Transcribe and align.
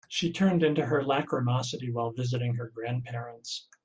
She 0.07 0.31
turned 0.31 0.63
into 0.63 0.87
her 0.87 1.03
lachrymosity 1.03 1.91
while 1.91 2.09
visiting 2.11 2.55
her 2.55 2.69
grandparents. 2.69 3.67